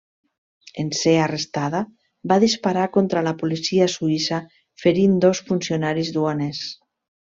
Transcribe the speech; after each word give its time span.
En 0.83 0.87
ser 0.99 1.13
arrestada 1.25 1.81
va 2.33 2.39
disparar 2.45 2.87
contra 2.97 3.25
la 3.29 3.37
policia 3.45 3.91
suïssa 3.99 4.43
ferint 4.87 5.17
dos 5.29 5.47
funcionaris 5.53 6.15
duaners. 6.21 6.69